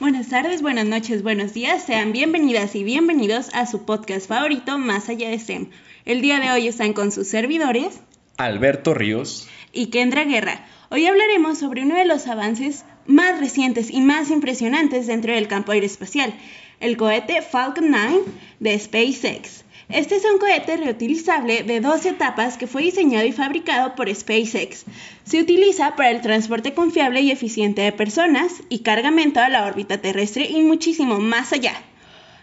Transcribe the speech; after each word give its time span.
Buenas 0.00 0.28
tardes, 0.28 0.60
buenas 0.60 0.86
noches, 0.86 1.22
buenos 1.22 1.54
días. 1.54 1.84
Sean 1.84 2.10
bienvenidas 2.10 2.74
y 2.74 2.82
bienvenidos 2.82 3.48
a 3.54 3.64
su 3.64 3.84
podcast 3.84 4.26
favorito, 4.26 4.76
Más 4.76 5.08
allá 5.08 5.28
de 5.28 5.38
STEM. 5.38 5.68
El 6.04 6.20
día 6.20 6.40
de 6.40 6.50
hoy 6.50 6.66
están 6.66 6.94
con 6.94 7.12
sus 7.12 7.28
servidores 7.28 8.00
Alberto 8.36 8.92
Ríos 8.92 9.46
y 9.72 9.90
Kendra 9.90 10.24
Guerra. 10.24 10.66
Hoy 10.90 11.06
hablaremos 11.06 11.58
sobre 11.58 11.84
uno 11.84 11.94
de 11.94 12.06
los 12.06 12.26
avances 12.26 12.84
más 13.06 13.38
recientes 13.38 13.88
y 13.88 14.00
más 14.00 14.32
impresionantes 14.32 15.06
dentro 15.06 15.32
del 15.32 15.46
campo 15.46 15.70
aeroespacial, 15.70 16.34
el 16.80 16.96
cohete 16.96 17.40
Falcon 17.40 17.92
9 17.92 18.22
de 18.58 18.76
SpaceX. 18.76 19.63
Este 19.90 20.16
es 20.16 20.24
un 20.24 20.38
cohete 20.38 20.78
reutilizable 20.78 21.62
de 21.62 21.80
dos 21.80 22.06
etapas 22.06 22.56
que 22.56 22.66
fue 22.66 22.82
diseñado 22.82 23.26
y 23.26 23.32
fabricado 23.32 23.94
por 23.94 24.12
SpaceX. 24.12 24.84
Se 25.24 25.40
utiliza 25.40 25.94
para 25.94 26.10
el 26.10 26.22
transporte 26.22 26.72
confiable 26.72 27.20
y 27.20 27.30
eficiente 27.30 27.82
de 27.82 27.92
personas 27.92 28.62
y 28.70 28.78
cargamento 28.78 29.40
a 29.40 29.50
la 29.50 29.66
órbita 29.66 29.98
terrestre 29.98 30.46
y 30.48 30.62
muchísimo 30.62 31.18
más 31.20 31.52
allá. 31.52 31.74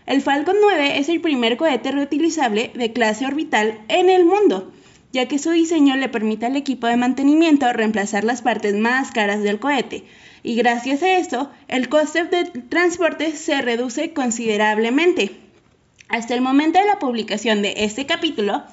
El 0.06 0.22
Falcon 0.22 0.58
9 0.62 1.00
es 1.00 1.10
el 1.10 1.20
primer 1.20 1.58
cohete 1.58 1.92
reutilizable 1.92 2.72
de 2.76 2.94
clase 2.94 3.26
orbital 3.26 3.80
en 3.88 4.12
el 4.12 4.24
mundo, 4.24 4.72
ya 5.12 5.28
que 5.28 5.40
su 5.40 5.50
diseño 5.50 5.96
le 5.96 6.10
permite 6.10 6.46
al 6.46 6.56
equipo 6.56 6.86
de 6.86 6.98
mantenimiento 6.98 7.72
reemplazar 7.74 8.24
las 8.24 8.44
partes 8.44 8.76
más 8.76 9.10
caras 9.12 9.42
del 9.42 9.60
cohete, 9.60 10.04
y 10.44 10.56
gracias 10.56 11.02
a 11.02 11.18
esto 11.18 11.50
el 11.68 11.90
coste 11.90 12.26
de 12.26 12.46
transporte 12.46 13.36
se 13.36 13.62
reduce 13.62 14.14
considerablemente. 14.14 15.51
Hasta 16.12 16.34
el 16.34 16.42
momento 16.42 16.78
de 16.78 16.86
la 16.86 17.00
publicación 17.00 17.62
de 17.62 17.74
este 17.78 18.06
capítulo, 18.06 18.64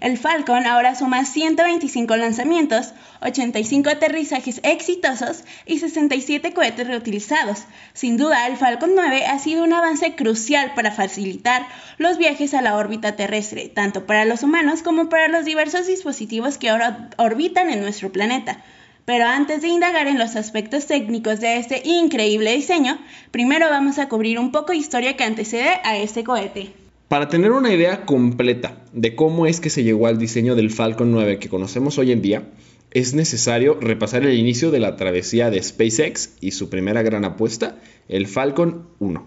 el 0.00 0.18
Falcon 0.18 0.66
ahora 0.66 0.94
suma 0.94 1.24
125 1.24 2.14
lanzamientos, 2.16 2.92
85 3.22 3.88
aterrizajes 3.88 4.60
exitosos 4.62 5.44
y 5.64 5.78
67 5.78 6.52
cohetes 6.52 6.86
reutilizados. 6.86 7.64
Sin 7.94 8.18
duda, 8.18 8.46
el 8.46 8.58
Falcon 8.58 8.90
9 8.94 9.24
ha 9.24 9.38
sido 9.38 9.64
un 9.64 9.72
avance 9.72 10.16
crucial 10.16 10.74
para 10.74 10.92
facilitar 10.92 11.66
los 11.96 12.18
viajes 12.18 12.52
a 12.52 12.60
la 12.60 12.76
órbita 12.76 13.16
terrestre, 13.16 13.70
tanto 13.74 14.04
para 14.04 14.26
los 14.26 14.42
humanos 14.42 14.82
como 14.82 15.08
para 15.08 15.28
los 15.28 15.46
diversos 15.46 15.86
dispositivos 15.86 16.58
que 16.58 16.68
ahora 16.68 17.08
orbitan 17.16 17.70
en 17.70 17.80
nuestro 17.80 18.12
planeta. 18.12 18.62
Pero 19.06 19.24
antes 19.24 19.62
de 19.62 19.68
indagar 19.68 20.08
en 20.08 20.18
los 20.18 20.34
aspectos 20.34 20.86
técnicos 20.86 21.38
de 21.38 21.58
este 21.58 21.80
increíble 21.84 22.52
diseño, 22.52 22.98
primero 23.30 23.70
vamos 23.70 24.00
a 24.00 24.08
cubrir 24.08 24.36
un 24.40 24.50
poco 24.50 24.72
de 24.72 24.78
historia 24.78 25.16
que 25.16 25.22
antecede 25.22 25.80
a 25.84 25.96
este 25.96 26.24
cohete. 26.24 26.72
Para 27.06 27.28
tener 27.28 27.52
una 27.52 27.72
idea 27.72 28.04
completa 28.04 28.82
de 28.92 29.14
cómo 29.14 29.46
es 29.46 29.60
que 29.60 29.70
se 29.70 29.84
llegó 29.84 30.08
al 30.08 30.18
diseño 30.18 30.56
del 30.56 30.72
Falcon 30.72 31.12
9 31.12 31.38
que 31.38 31.48
conocemos 31.48 31.98
hoy 31.98 32.10
en 32.10 32.20
día, 32.20 32.48
es 32.90 33.14
necesario 33.14 33.78
repasar 33.80 34.24
el 34.24 34.36
inicio 34.36 34.72
de 34.72 34.80
la 34.80 34.96
travesía 34.96 35.50
de 35.50 35.62
SpaceX 35.62 36.32
y 36.40 36.50
su 36.50 36.68
primera 36.68 37.02
gran 37.02 37.24
apuesta, 37.24 37.76
el 38.08 38.26
Falcon 38.26 38.88
1. 38.98 39.24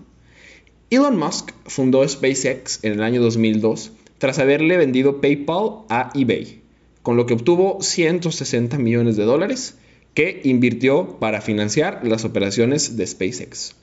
Elon 0.90 1.18
Musk 1.18 1.54
fundó 1.68 2.06
SpaceX 2.06 2.84
en 2.84 2.94
el 2.94 3.04
año 3.04 3.22
2002 3.22 3.94
tras 4.18 4.40
haberle 4.40 4.76
vendido 4.76 5.22
PayPal 5.22 5.86
a 5.88 6.12
eBay 6.16 6.60
con 7.02 7.18
lo 7.18 7.26
que 7.26 7.34
obtuvo 7.34 7.82
160 7.82 8.78
millones 8.78 9.18
de 9.18 9.24
dólares 9.24 9.78
que 10.14 10.42
invirtió 10.44 11.18
para 11.20 11.42
financiar 11.42 12.02
las 12.04 12.26
operaciones 12.26 12.98
de 12.98 13.08
SpaceX. 13.08 13.76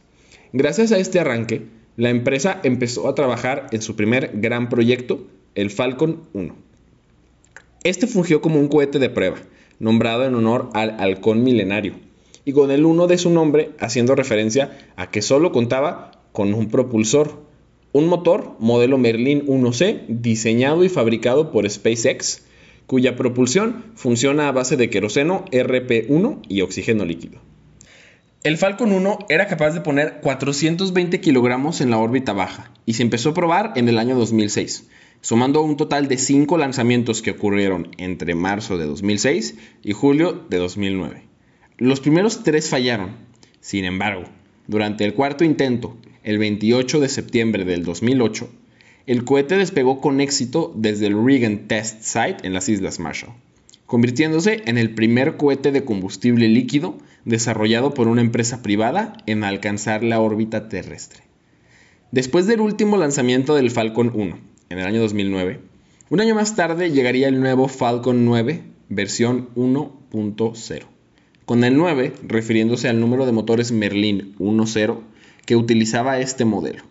Gracias 0.52 0.92
a 0.92 0.98
este 0.98 1.20
arranque, 1.20 1.62
la 1.96 2.10
empresa 2.10 2.60
empezó 2.62 3.08
a 3.08 3.14
trabajar 3.14 3.68
en 3.72 3.82
su 3.82 3.96
primer 3.96 4.32
gran 4.34 4.68
proyecto, 4.68 5.26
el 5.54 5.70
Falcon 5.70 6.22
1. 6.34 6.54
Este 7.84 8.06
fungió 8.06 8.40
como 8.40 8.60
un 8.60 8.68
cohete 8.68 8.98
de 8.98 9.10
prueba, 9.10 9.38
nombrado 9.78 10.24
en 10.24 10.34
honor 10.34 10.70
al 10.74 10.98
halcón 11.00 11.42
milenario, 11.42 11.94
y 12.44 12.52
con 12.52 12.70
el 12.70 12.84
1 12.84 13.06
de 13.06 13.18
su 13.18 13.30
nombre 13.30 13.70
haciendo 13.80 14.14
referencia 14.14 14.76
a 14.96 15.10
que 15.10 15.22
solo 15.22 15.52
contaba 15.52 16.12
con 16.32 16.52
un 16.52 16.68
propulsor, 16.68 17.42
un 17.92 18.08
motor 18.08 18.56
modelo 18.58 18.98
Merlin 18.98 19.46
1C 19.46 20.04
diseñado 20.08 20.84
y 20.84 20.88
fabricado 20.88 21.50
por 21.50 21.68
SpaceX 21.68 22.45
cuya 22.86 23.16
propulsión 23.16 23.84
funciona 23.94 24.48
a 24.48 24.52
base 24.52 24.76
de 24.76 24.90
queroseno 24.90 25.44
RP1 25.50 26.42
y 26.48 26.60
oxígeno 26.60 27.04
líquido. 27.04 27.40
El 28.44 28.58
Falcon 28.58 28.92
1 28.92 29.26
era 29.28 29.48
capaz 29.48 29.72
de 29.72 29.80
poner 29.80 30.20
420 30.20 31.20
kilogramos 31.20 31.80
en 31.80 31.90
la 31.90 31.98
órbita 31.98 32.32
baja 32.32 32.70
y 32.86 32.92
se 32.92 33.02
empezó 33.02 33.30
a 33.30 33.34
probar 33.34 33.72
en 33.74 33.88
el 33.88 33.98
año 33.98 34.14
2006, 34.16 34.86
sumando 35.20 35.62
un 35.62 35.76
total 35.76 36.06
de 36.06 36.16
5 36.16 36.56
lanzamientos 36.56 37.22
que 37.22 37.32
ocurrieron 37.32 37.88
entre 37.98 38.36
marzo 38.36 38.78
de 38.78 38.86
2006 38.86 39.56
y 39.82 39.92
julio 39.92 40.44
de 40.48 40.58
2009. 40.58 41.24
Los 41.78 41.98
primeros 42.00 42.44
tres 42.44 42.70
fallaron. 42.70 43.16
Sin 43.60 43.84
embargo, 43.84 44.24
durante 44.68 45.04
el 45.04 45.14
cuarto 45.14 45.42
intento, 45.42 45.96
el 46.22 46.38
28 46.38 47.00
de 47.00 47.08
septiembre 47.08 47.64
del 47.64 47.84
2008, 47.84 48.48
el 49.06 49.24
cohete 49.24 49.56
despegó 49.56 50.00
con 50.00 50.20
éxito 50.20 50.72
desde 50.74 51.06
el 51.06 51.24
Reagan 51.24 51.68
Test 51.68 52.02
Site 52.02 52.38
en 52.42 52.52
las 52.52 52.68
Islas 52.68 52.98
Marshall, 52.98 53.34
convirtiéndose 53.86 54.62
en 54.66 54.78
el 54.78 54.94
primer 54.94 55.36
cohete 55.36 55.70
de 55.70 55.84
combustible 55.84 56.48
líquido 56.48 56.98
desarrollado 57.24 57.94
por 57.94 58.08
una 58.08 58.20
empresa 58.20 58.62
privada 58.62 59.16
en 59.26 59.44
alcanzar 59.44 60.02
la 60.02 60.20
órbita 60.20 60.68
terrestre. 60.68 61.22
Después 62.10 62.46
del 62.46 62.60
último 62.60 62.96
lanzamiento 62.96 63.54
del 63.54 63.70
Falcon 63.70 64.10
1, 64.12 64.38
en 64.70 64.78
el 64.78 64.86
año 64.86 65.00
2009, 65.00 65.60
un 66.10 66.20
año 66.20 66.34
más 66.34 66.56
tarde 66.56 66.90
llegaría 66.90 67.28
el 67.28 67.40
nuevo 67.40 67.68
Falcon 67.68 68.24
9, 68.24 68.62
versión 68.88 69.50
1.0, 69.54 70.82
con 71.44 71.62
el 71.62 71.76
9 71.76 72.12
refiriéndose 72.22 72.88
al 72.88 72.98
número 72.98 73.24
de 73.24 73.32
motores 73.32 73.70
Merlin 73.70 74.34
1.0 74.38 74.98
que 75.44 75.54
utilizaba 75.54 76.18
este 76.18 76.44
modelo. 76.44 76.82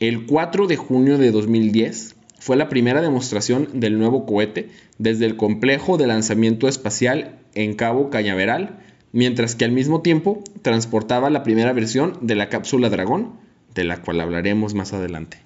El 0.00 0.24
4 0.24 0.66
de 0.66 0.78
junio 0.78 1.18
de 1.18 1.30
2010 1.30 2.16
fue 2.38 2.56
la 2.56 2.70
primera 2.70 3.02
demostración 3.02 3.68
del 3.74 3.98
nuevo 3.98 4.24
cohete 4.24 4.70
desde 4.96 5.26
el 5.26 5.36
complejo 5.36 5.98
de 5.98 6.06
lanzamiento 6.06 6.68
espacial 6.68 7.38
en 7.54 7.74
Cabo 7.74 8.08
Cañaveral, 8.08 8.78
mientras 9.12 9.54
que 9.54 9.66
al 9.66 9.72
mismo 9.72 10.00
tiempo 10.00 10.42
transportaba 10.62 11.28
la 11.28 11.42
primera 11.42 11.74
versión 11.74 12.16
de 12.22 12.34
la 12.34 12.48
cápsula 12.48 12.88
Dragón, 12.88 13.34
de 13.74 13.84
la 13.84 14.00
cual 14.00 14.22
hablaremos 14.22 14.72
más 14.72 14.94
adelante. 14.94 15.36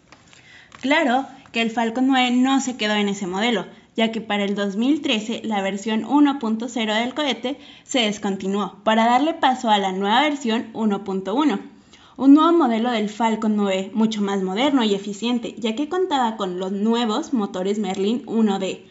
Claro 0.80 1.26
que 1.50 1.60
el 1.60 1.72
Falcon 1.72 2.06
9 2.06 2.30
no 2.36 2.60
se 2.60 2.76
quedó 2.76 2.94
en 2.94 3.08
ese 3.08 3.26
modelo, 3.26 3.66
ya 3.96 4.12
que 4.12 4.20
para 4.20 4.44
el 4.44 4.54
2013 4.54 5.40
la 5.42 5.62
versión 5.62 6.04
1.0 6.04 7.00
del 7.00 7.14
cohete 7.14 7.58
se 7.82 8.02
descontinuó 8.02 8.78
para 8.84 9.06
darle 9.06 9.34
paso 9.34 9.68
a 9.68 9.78
la 9.78 9.90
nueva 9.90 10.20
versión 10.20 10.72
1.1 10.74 11.73
un 12.16 12.34
nuevo 12.34 12.52
modelo 12.52 12.90
del 12.90 13.08
Falcon 13.08 13.56
9 13.56 13.90
mucho 13.92 14.22
más 14.22 14.42
moderno 14.42 14.84
y 14.84 14.94
eficiente, 14.94 15.54
ya 15.58 15.74
que 15.74 15.88
contaba 15.88 16.36
con 16.36 16.58
los 16.58 16.72
nuevos 16.72 17.32
motores 17.32 17.78
Merlin 17.78 18.24
1D, 18.26 18.82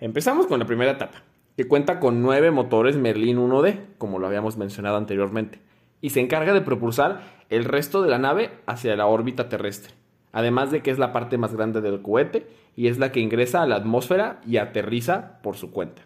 Empezamos 0.00 0.46
con 0.46 0.60
la 0.60 0.66
primera 0.66 0.92
etapa, 0.92 1.22
que 1.56 1.66
cuenta 1.66 1.98
con 1.98 2.22
nueve 2.22 2.50
motores 2.50 2.96
Merlin 2.96 3.38
1D, 3.38 3.80
como 3.98 4.18
lo 4.18 4.26
habíamos 4.26 4.56
mencionado 4.56 4.96
anteriormente, 4.96 5.60
y 6.00 6.10
se 6.10 6.20
encarga 6.20 6.52
de 6.52 6.60
propulsar 6.60 7.22
el 7.50 7.64
resto 7.64 8.02
de 8.02 8.10
la 8.10 8.18
nave 8.18 8.50
hacia 8.66 8.96
la 8.96 9.06
órbita 9.06 9.48
terrestre, 9.48 9.94
además 10.32 10.70
de 10.70 10.82
que 10.82 10.90
es 10.90 10.98
la 10.98 11.12
parte 11.12 11.38
más 11.38 11.54
grande 11.54 11.80
del 11.80 12.02
cohete 12.02 12.46
y 12.76 12.88
es 12.88 12.98
la 12.98 13.10
que 13.10 13.20
ingresa 13.20 13.62
a 13.62 13.66
la 13.66 13.76
atmósfera 13.76 14.40
y 14.46 14.58
aterriza 14.58 15.40
por 15.42 15.56
su 15.56 15.70
cuenta. 15.70 16.02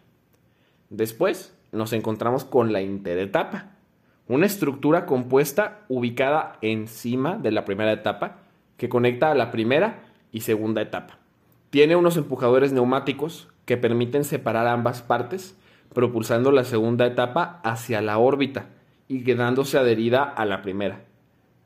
Después 0.88 1.56
nos 1.72 1.92
encontramos 1.92 2.44
con 2.44 2.72
la 2.72 2.80
interetapa, 2.80 3.72
una 4.28 4.46
estructura 4.46 5.04
compuesta 5.04 5.80
ubicada 5.88 6.58
encima 6.62 7.36
de 7.36 7.50
la 7.50 7.64
primera 7.64 7.92
etapa 7.92 8.38
que 8.76 8.88
conecta 8.88 9.30
a 9.30 9.34
la 9.34 9.50
primera 9.50 10.04
y 10.32 10.40
segunda 10.40 10.80
etapa. 10.80 11.18
Tiene 11.70 11.96
unos 11.96 12.16
empujadores 12.16 12.72
neumáticos 12.72 13.48
que 13.64 13.76
permiten 13.76 14.24
separar 14.24 14.66
ambas 14.66 15.02
partes, 15.02 15.56
propulsando 15.94 16.52
la 16.52 16.64
segunda 16.64 17.06
etapa 17.06 17.60
hacia 17.64 18.00
la 18.00 18.18
órbita 18.18 18.66
y 19.12 19.24
quedándose 19.24 19.76
adherida 19.76 20.22
a 20.22 20.46
la 20.46 20.62
primera. 20.62 21.04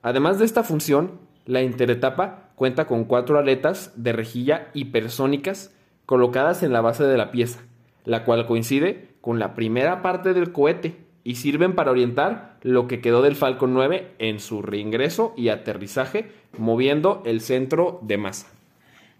Además 0.02 0.40
de 0.40 0.44
esta 0.44 0.64
función, 0.64 1.20
la 1.44 1.62
interetapa 1.62 2.50
cuenta 2.56 2.88
con 2.88 3.04
cuatro 3.04 3.38
aletas 3.38 3.92
de 3.94 4.12
rejilla 4.12 4.68
hipersónicas 4.74 5.72
colocadas 6.06 6.64
en 6.64 6.72
la 6.72 6.80
base 6.80 7.04
de 7.04 7.16
la 7.16 7.30
pieza, 7.30 7.60
la 8.04 8.24
cual 8.24 8.46
coincide 8.46 9.10
con 9.20 9.38
la 9.38 9.54
primera 9.54 10.02
parte 10.02 10.34
del 10.34 10.50
cohete 10.50 10.96
y 11.22 11.36
sirven 11.36 11.76
para 11.76 11.92
orientar 11.92 12.58
lo 12.62 12.88
que 12.88 13.00
quedó 13.00 13.22
del 13.22 13.36
Falcon 13.36 13.72
9 13.74 14.14
en 14.18 14.40
su 14.40 14.60
reingreso 14.60 15.32
y 15.36 15.48
aterrizaje, 15.48 16.32
moviendo 16.58 17.22
el 17.26 17.40
centro 17.40 18.00
de 18.02 18.16
masa. 18.16 18.48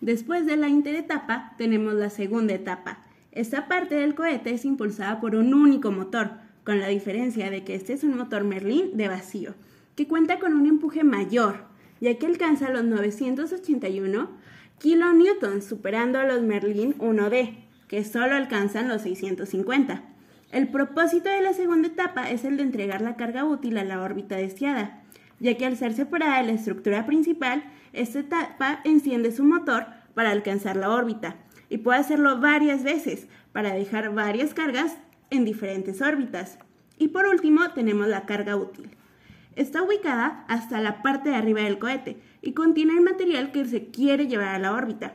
Después 0.01 0.47
de 0.47 0.57
la 0.57 0.69
interetapa 0.69 1.53
tenemos 1.59 1.95
la 1.95 2.11
segunda 2.11 2.55
etapa. 2.55 2.99
Esta 3.31 3.69
parte 3.69 3.95
del 3.95 4.17
cohete 4.17 4.51
es 4.51 4.65
impulsada 4.65 5.21
por 5.21 5.37
un 5.37 5.55
único 5.55 5.93
motor, 5.93 6.46
con 6.67 6.81
la 6.81 6.89
diferencia 6.89 7.49
de 7.49 7.63
que 7.63 7.77
este 7.77 7.93
es 7.93 8.03
un 8.03 8.17
motor 8.17 8.43
Merlin 8.43 8.97
de 8.97 9.07
vacío, 9.07 9.55
que 9.95 10.09
cuenta 10.09 10.41
con 10.41 10.53
un 10.53 10.67
empuje 10.67 11.05
mayor, 11.05 11.67
ya 12.01 12.19
que 12.19 12.27
alcanza 12.27 12.71
los 12.71 12.83
981 12.83 14.29
kilonewtons, 14.81 15.65
superando 15.65 16.19
a 16.19 16.25
los 16.25 16.43
Merlin 16.43 16.99
1D, 16.99 17.55
que 17.87 18.03
solo 18.05 18.35
alcanzan 18.35 18.89
los 18.89 19.03
650. 19.03 20.03
El 20.51 20.67
propósito 20.67 21.29
de 21.29 21.41
la 21.41 21.53
segunda 21.53 21.87
etapa 21.87 22.29
es 22.31 22.45
el 22.45 22.57
de 22.57 22.65
entregar 22.65 23.01
la 23.01 23.15
carga 23.15 23.45
útil 23.45 23.79
a 23.79 23.85
la 23.85 24.03
órbita 24.03 24.37
deseada, 24.37 25.05
ya 25.39 25.57
que 25.57 25.67
al 25.67 25.77
ser 25.77 25.95
separada 25.95 26.39
de 26.39 26.49
la 26.49 26.53
estructura 26.55 27.07
principal, 27.07 27.63
esta 27.93 28.19
etapa 28.19 28.81
enciende 28.83 29.31
su 29.31 29.45
motor 29.45 29.87
para 30.15 30.33
alcanzar 30.33 30.75
la 30.75 30.91
órbita 30.91 31.37
y 31.69 31.79
puede 31.79 32.01
hacerlo 32.01 32.41
varias 32.41 32.83
veces 32.83 33.29
para 33.53 33.73
dejar 33.73 34.13
varias 34.13 34.53
cargas 34.53 34.97
en 35.31 35.45
diferentes 35.45 36.03
órbitas. 36.03 36.59
Y 36.99 37.09
por 37.09 37.27
último 37.27 37.71
tenemos 37.71 38.07
la 38.09 38.27
carga 38.27 38.57
útil. 38.57 38.91
Está 39.55 39.83
ubicada 39.83 40.45
hasta 40.49 40.81
la 40.81 41.03
parte 41.03 41.31
de 41.31 41.37
arriba 41.37 41.63
del 41.63 41.79
cohete 41.79 42.21
y 42.43 42.53
contiene 42.53 42.93
el 42.93 43.01
material 43.01 43.53
que 43.53 43.65
se 43.65 43.87
quiere 43.87 44.27
llevar 44.27 44.55
a 44.55 44.59
la 44.59 44.73
órbita. 44.73 45.15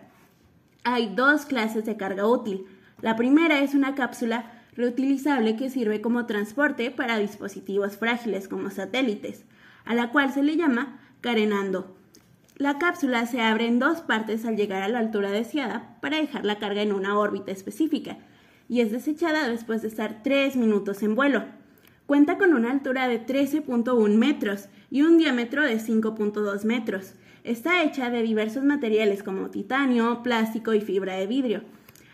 Hay 0.84 1.14
dos 1.14 1.46
clases 1.46 1.86
de 1.86 1.98
carga 1.98 2.26
útil. 2.26 2.66
La 3.02 3.16
primera 3.16 3.62
es 3.62 3.76
una 3.76 3.94
cápsula 3.94 4.52
reutilizable 4.76 5.56
que 5.56 5.70
sirve 5.70 6.02
como 6.02 6.26
transporte 6.26 6.92
para 6.92 7.18
dispositivos 7.18 7.98
frágiles 7.98 8.48
como 8.48 8.72
satélites, 8.72 9.46
a 9.86 9.94
la 9.94 10.10
cual 10.10 10.32
se 10.32 10.44
le 10.44 10.58
llama 10.58 11.00
carenando. 11.22 11.96
La 12.56 12.78
cápsula 12.78 13.26
se 13.26 13.42
abre 13.42 13.68
en 13.68 13.80
dos 13.80 14.02
partes 14.02 14.46
al 14.46 14.56
llegar 14.56 14.82
a 14.82 14.88
la 14.88 15.00
altura 15.00 15.32
deseada 15.32 15.98
para 16.02 16.18
dejar 16.18 16.46
la 16.46 16.58
carga 16.58 16.82
en 16.82 16.94
una 16.94 17.18
órbita 17.18 17.52
específica 17.52 18.18
y 18.72 18.80
es 18.80 18.90
desechada 18.90 19.50
después 19.50 19.82
de 19.82 19.90
estar 19.90 20.24
3 20.24 20.56
minutos 20.56 21.04
en 21.04 21.14
vuelo. 21.14 21.44
Cuenta 22.06 22.38
con 22.38 22.54
una 22.54 22.72
altura 22.72 23.10
de 23.10 23.20
13.1 23.20 24.16
metros 24.16 24.70
y 24.90 25.02
un 25.02 25.18
diámetro 25.18 25.64
de 25.64 25.78
5.2 25.78 26.64
metros. 26.64 27.16
Está 27.44 27.84
hecha 27.84 28.10
de 28.10 28.24
diversos 28.24 28.64
materiales 28.64 29.24
como 29.24 29.50
titanio, 29.50 30.24
plástico 30.24 30.74
y 30.74 30.80
fibra 30.80 31.18
de 31.18 31.28
vidrio. 31.28 31.64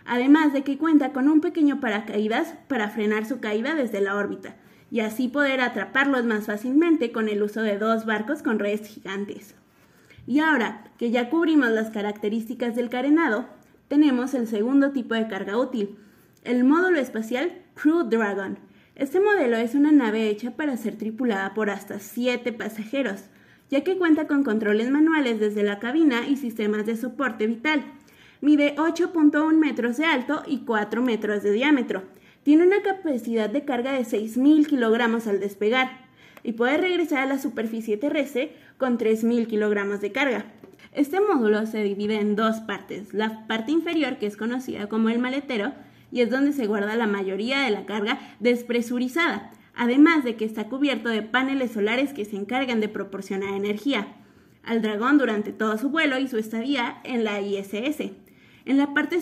Además 0.03 0.51
de 0.51 0.63
que 0.63 0.79
cuenta 0.79 1.13
con 1.13 1.29
un 1.29 1.41
pequeño 1.41 1.79
paracaídas 1.79 2.55
para 2.67 2.89
frenar 2.89 3.27
su 3.27 3.39
caída 3.39 3.75
desde 3.75 4.01
la 4.01 4.15
órbita 4.15 4.55
y 4.89 5.01
así 5.01 5.27
poder 5.27 5.61
atraparlos 5.61 6.25
más 6.25 6.47
fácilmente 6.47 7.11
con 7.11 7.29
el 7.29 7.43
uso 7.43 7.61
de 7.61 7.77
dos 7.77 8.07
barcos 8.07 8.41
con 8.41 8.57
redes 8.57 8.87
gigantes. 8.87 9.53
Y 10.25 10.39
ahora 10.39 10.85
que 10.97 11.11
ya 11.11 11.29
cubrimos 11.29 11.69
las 11.69 11.91
características 11.91 12.75
del 12.75 12.89
carenado, 12.89 13.45
tenemos 13.89 14.33
el 14.33 14.47
segundo 14.47 14.89
tipo 14.89 15.13
de 15.13 15.27
carga 15.27 15.55
útil, 15.55 15.99
el 16.43 16.63
módulo 16.63 16.99
espacial 16.99 17.51
Crew 17.75 18.03
Dragon. 18.03 18.57
Este 18.95 19.19
modelo 19.19 19.57
es 19.57 19.75
una 19.75 19.91
nave 19.91 20.29
hecha 20.29 20.51
para 20.51 20.77
ser 20.77 20.97
tripulada 20.97 21.53
por 21.53 21.69
hasta 21.69 21.99
7 21.99 22.51
pasajeros, 22.53 23.25
ya 23.69 23.83
que 23.83 23.97
cuenta 23.97 24.27
con 24.27 24.43
controles 24.43 24.89
manuales 24.89 25.39
desde 25.39 25.63
la 25.63 25.79
cabina 25.79 26.27
y 26.27 26.37
sistemas 26.37 26.85
de 26.85 26.95
soporte 26.95 27.47
vital. 27.47 27.83
Mide 28.41 28.75
8.1 28.75 29.53
metros 29.57 29.97
de 29.97 30.05
alto 30.05 30.43
y 30.47 30.59
4 30.59 31.01
metros 31.01 31.43
de 31.43 31.51
diámetro. 31.51 32.03
Tiene 32.43 32.65
una 32.65 32.81
capacidad 32.81 33.49
de 33.49 33.65
carga 33.65 33.91
de 33.91 34.01
6.000 34.01 34.67
kilogramos 34.67 35.27
al 35.27 35.39
despegar 35.39 36.07
y 36.43 36.53
puede 36.53 36.77
regresar 36.77 37.19
a 37.19 37.25
la 37.25 37.39
superficie 37.39 37.97
terrestre 37.97 38.55
con 38.77 38.97
3.000 38.97 39.47
kilogramos 39.47 40.01
de 40.01 40.11
carga. 40.11 40.45
Este 40.93 41.19
módulo 41.19 41.65
se 41.65 41.83
divide 41.83 42.19
en 42.19 42.35
dos 42.35 42.61
partes, 42.61 43.13
la 43.13 43.45
parte 43.47 43.71
inferior 43.71 44.17
que 44.17 44.27
es 44.27 44.37
conocida 44.37 44.87
como 44.87 45.09
el 45.09 45.19
maletero 45.19 45.73
y 46.11 46.21
es 46.21 46.29
donde 46.29 46.53
se 46.53 46.67
guarda 46.67 46.95
la 46.95 47.07
mayoría 47.07 47.61
de 47.61 47.71
la 47.71 47.85
carga 47.85 48.19
despresurizada, 48.39 49.51
además 49.75 50.23
de 50.23 50.35
que 50.35 50.45
está 50.45 50.65
cubierto 50.67 51.09
de 51.09 51.21
paneles 51.21 51.71
solares 51.71 52.13
que 52.13 52.25
se 52.25 52.35
encargan 52.35 52.79
de 52.79 52.89
proporcionar 52.89 53.53
energía 53.53 54.07
al 54.63 54.81
dragón 54.81 55.17
durante 55.17 55.53
todo 55.53 55.77
su 55.77 55.89
vuelo 55.89 56.19
y 56.19 56.27
su 56.27 56.37
estadía 56.37 56.97
en 57.03 57.23
la 57.23 57.41
ISS. 57.41 58.11
En 58.65 58.77
la 58.77 58.93
parte 58.93 59.19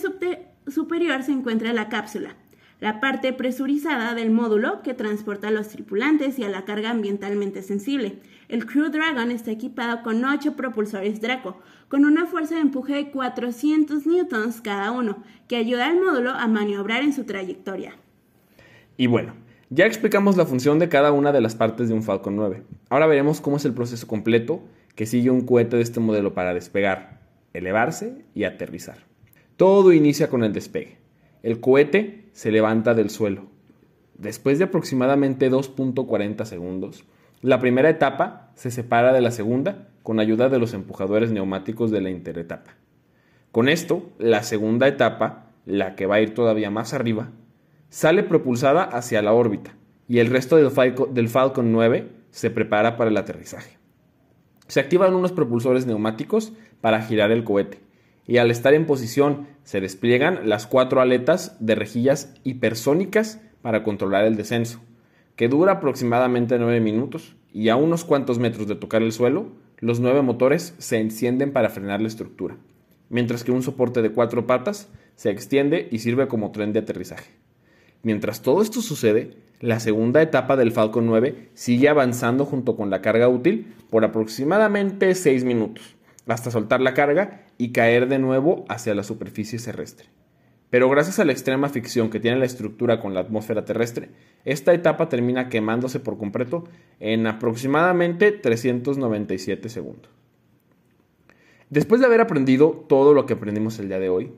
superior 0.66 1.22
se 1.22 1.32
encuentra 1.32 1.72
la 1.72 1.88
cápsula, 1.88 2.34
la 2.80 3.00
parte 3.00 3.32
presurizada 3.32 4.14
del 4.14 4.30
módulo 4.30 4.82
que 4.82 4.92
transporta 4.92 5.48
a 5.48 5.52
los 5.52 5.68
tripulantes 5.68 6.38
y 6.38 6.44
a 6.44 6.48
la 6.48 6.64
carga 6.64 6.90
ambientalmente 6.90 7.62
sensible. 7.62 8.18
El 8.48 8.64
Crew 8.66 8.90
Dragon 8.90 9.30
está 9.30 9.50
equipado 9.50 10.02
con 10.02 10.24
8 10.24 10.54
propulsores 10.54 11.20
Draco, 11.20 11.60
con 11.88 12.04
una 12.04 12.26
fuerza 12.26 12.54
de 12.54 12.60
empuje 12.60 12.94
de 12.94 13.10
400 13.10 14.06
newtons 14.06 14.60
cada 14.60 14.92
uno, 14.92 15.22
que 15.48 15.56
ayuda 15.56 15.86
al 15.86 16.00
módulo 16.00 16.30
a 16.30 16.46
maniobrar 16.46 17.02
en 17.02 17.12
su 17.12 17.24
trayectoria. 17.24 17.94
Y 18.96 19.08
bueno, 19.08 19.34
ya 19.68 19.84
explicamos 19.84 20.36
la 20.36 20.46
función 20.46 20.78
de 20.78 20.88
cada 20.88 21.10
una 21.10 21.32
de 21.32 21.40
las 21.40 21.56
partes 21.56 21.88
de 21.88 21.94
un 21.94 22.04
Falcon 22.04 22.36
9. 22.36 22.62
Ahora 22.88 23.06
veremos 23.06 23.40
cómo 23.40 23.56
es 23.56 23.64
el 23.64 23.74
proceso 23.74 24.06
completo 24.06 24.62
que 24.94 25.06
sigue 25.06 25.30
un 25.30 25.44
cohete 25.44 25.76
de 25.76 25.82
este 25.82 25.98
modelo 25.98 26.32
para 26.32 26.54
despegar, 26.54 27.20
elevarse 27.52 28.24
y 28.34 28.44
aterrizar. 28.44 28.98
Todo 29.56 29.92
inicia 29.92 30.28
con 30.28 30.44
el 30.44 30.52
despegue. 30.52 30.98
El 31.42 31.58
cohete 31.60 32.28
se 32.32 32.52
levanta 32.52 32.94
del 32.94 33.10
suelo. 33.10 33.46
Después 34.16 34.58
de 34.58 34.64
aproximadamente 34.64 35.50
2.40 35.50 36.44
segundos, 36.44 37.04
la 37.42 37.60
primera 37.60 37.90
etapa 37.90 38.50
se 38.54 38.70
separa 38.70 39.12
de 39.12 39.20
la 39.20 39.30
segunda 39.30 39.88
con 40.02 40.20
ayuda 40.20 40.48
de 40.48 40.58
los 40.58 40.72
empujadores 40.72 41.32
neumáticos 41.32 41.90
de 41.90 42.00
la 42.00 42.10
interetapa. 42.10 42.76
Con 43.52 43.68
esto, 43.68 44.10
la 44.18 44.42
segunda 44.42 44.86
etapa, 44.88 45.46
la 45.64 45.96
que 45.96 46.06
va 46.06 46.16
a 46.16 46.20
ir 46.20 46.34
todavía 46.34 46.70
más 46.70 46.94
arriba, 46.94 47.30
sale 47.88 48.22
propulsada 48.22 48.82
hacia 48.82 49.22
la 49.22 49.32
órbita 49.32 49.74
y 50.08 50.18
el 50.18 50.28
resto 50.28 50.56
del, 50.56 50.70
Falcon, 50.70 51.12
del 51.14 51.28
Falcon 51.28 51.72
9 51.72 52.08
se 52.30 52.50
prepara 52.50 52.96
para 52.96 53.10
el 53.10 53.16
aterrizaje. 53.16 53.78
Se 54.68 54.80
activan 54.80 55.14
unos 55.14 55.32
propulsores 55.32 55.86
neumáticos 55.86 56.52
para 56.80 57.02
girar 57.02 57.30
el 57.30 57.44
cohete 57.44 57.80
y 58.26 58.38
al 58.38 58.50
estar 58.50 58.74
en 58.74 58.86
posición 58.86 59.46
se 59.64 59.80
despliegan 59.80 60.48
las 60.48 60.66
cuatro 60.66 61.00
aletas 61.00 61.56
de 61.60 61.74
rejillas 61.74 62.34
hipersónicas 62.44 63.40
para 63.62 63.82
controlar 63.82 64.24
el 64.24 64.36
descenso, 64.36 64.80
que 65.36 65.48
dura 65.48 65.72
aproximadamente 65.72 66.58
9 66.58 66.80
minutos 66.80 67.36
y 67.52 67.68
a 67.68 67.76
unos 67.76 68.04
cuantos 68.04 68.38
metros 68.38 68.66
de 68.66 68.74
tocar 68.74 69.02
el 69.02 69.12
suelo, 69.12 69.52
los 69.78 70.00
nueve 70.00 70.22
motores 70.22 70.74
se 70.78 70.98
encienden 70.98 71.52
para 71.52 71.68
frenar 71.68 72.00
la 72.00 72.08
estructura, 72.08 72.56
mientras 73.10 73.44
que 73.44 73.52
un 73.52 73.62
soporte 73.62 74.02
de 74.02 74.10
cuatro 74.10 74.46
patas 74.46 74.88
se 75.16 75.30
extiende 75.30 75.88
y 75.90 75.98
sirve 75.98 76.28
como 76.28 76.50
tren 76.50 76.72
de 76.72 76.80
aterrizaje. 76.80 77.30
Mientras 78.02 78.40
todo 78.40 78.62
esto 78.62 78.80
sucede, 78.80 79.36
la 79.60 79.80
segunda 79.80 80.22
etapa 80.22 80.56
del 80.56 80.72
Falcon 80.72 81.06
9 81.06 81.50
sigue 81.54 81.88
avanzando 81.88 82.44
junto 82.44 82.76
con 82.76 82.90
la 82.90 83.02
carga 83.02 83.28
útil 83.28 83.74
por 83.90 84.04
aproximadamente 84.04 85.14
6 85.14 85.44
minutos, 85.44 85.96
hasta 86.26 86.50
soltar 86.50 86.80
la 86.80 86.94
carga 86.94 87.46
y 87.58 87.72
caer 87.72 88.08
de 88.08 88.18
nuevo 88.18 88.64
hacia 88.68 88.94
la 88.94 89.02
superficie 89.02 89.58
terrestre. 89.58 90.08
Pero 90.76 90.90
gracias 90.90 91.18
a 91.18 91.24
la 91.24 91.32
extrema 91.32 91.70
ficción 91.70 92.10
que 92.10 92.20
tiene 92.20 92.38
la 92.38 92.44
estructura 92.44 93.00
con 93.00 93.14
la 93.14 93.20
atmósfera 93.20 93.64
terrestre, 93.64 94.10
esta 94.44 94.74
etapa 94.74 95.08
termina 95.08 95.48
quemándose 95.48 96.00
por 96.00 96.18
completo 96.18 96.64
en 97.00 97.26
aproximadamente 97.26 98.30
397 98.30 99.70
segundos. 99.70 100.10
Después 101.70 102.02
de 102.02 102.06
haber 102.08 102.20
aprendido 102.20 102.84
todo 102.90 103.14
lo 103.14 103.24
que 103.24 103.32
aprendimos 103.32 103.78
el 103.78 103.88
día 103.88 103.98
de 103.98 104.10
hoy, 104.10 104.32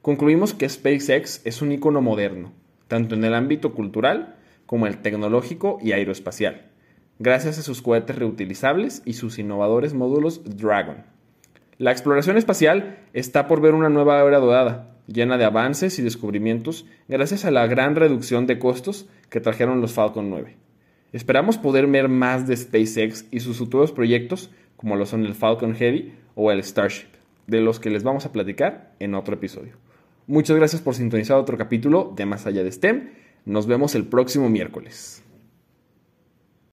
concluimos 0.00 0.54
que 0.54 0.66
SpaceX 0.66 1.42
es 1.44 1.60
un 1.60 1.72
icono 1.72 2.00
moderno, 2.00 2.54
tanto 2.88 3.14
en 3.14 3.24
el 3.24 3.34
ámbito 3.34 3.74
cultural 3.74 4.36
como 4.64 4.86
el 4.86 5.02
tecnológico 5.02 5.76
y 5.82 5.92
aeroespacial, 5.92 6.70
gracias 7.18 7.58
a 7.58 7.62
sus 7.62 7.82
cohetes 7.82 8.16
reutilizables 8.16 9.02
y 9.04 9.12
sus 9.12 9.38
innovadores 9.38 9.92
módulos 9.92 10.40
Dragon. 10.56 11.04
La 11.76 11.92
exploración 11.92 12.38
espacial 12.38 12.96
está 13.12 13.46
por 13.46 13.60
ver 13.60 13.74
una 13.74 13.90
nueva 13.90 14.22
era 14.22 14.38
dorada, 14.38 14.91
llena 15.06 15.38
de 15.38 15.44
avances 15.44 15.98
y 15.98 16.02
descubrimientos 16.02 16.86
gracias 17.08 17.44
a 17.44 17.50
la 17.50 17.66
gran 17.66 17.96
reducción 17.96 18.46
de 18.46 18.58
costos 18.58 19.06
que 19.30 19.40
trajeron 19.40 19.80
los 19.80 19.92
Falcon 19.92 20.30
9. 20.30 20.56
Esperamos 21.12 21.58
poder 21.58 21.86
ver 21.86 22.08
más 22.08 22.46
de 22.46 22.56
SpaceX 22.56 23.26
y 23.30 23.40
sus 23.40 23.58
futuros 23.58 23.92
proyectos, 23.92 24.50
como 24.76 24.96
lo 24.96 25.04
son 25.06 25.26
el 25.26 25.34
Falcon 25.34 25.74
Heavy 25.74 26.12
o 26.34 26.50
el 26.50 26.62
Starship, 26.62 27.08
de 27.46 27.60
los 27.60 27.80
que 27.80 27.90
les 27.90 28.02
vamos 28.02 28.24
a 28.24 28.32
platicar 28.32 28.92
en 28.98 29.14
otro 29.14 29.34
episodio. 29.34 29.74
Muchas 30.26 30.56
gracias 30.56 30.80
por 30.80 30.94
sintonizar 30.94 31.36
otro 31.36 31.58
capítulo 31.58 32.12
de 32.16 32.26
Más 32.26 32.46
allá 32.46 32.64
de 32.64 32.72
STEM. 32.72 33.10
Nos 33.44 33.66
vemos 33.66 33.94
el 33.94 34.06
próximo 34.06 34.48
miércoles. 34.48 35.22